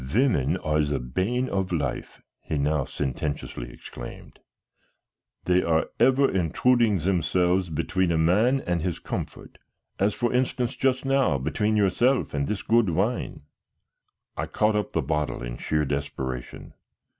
[0.15, 4.39] "Women are the bane of life," he now sententiously exclaimed.
[5.45, 9.59] "They are ever intruding themselves between a man and his comfort,
[9.99, 13.43] as for instance just now between yourself and this good wine."
[14.35, 16.73] I caught up the bottle in sheer desperation.